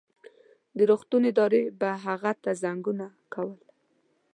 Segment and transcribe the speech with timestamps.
[0.77, 3.51] د روغتون ادارې به هغه ته زنګونه کول.